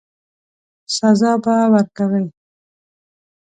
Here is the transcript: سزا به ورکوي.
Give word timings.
سزا 0.95 1.31
به 1.43 1.55
ورکوي. 1.73 2.23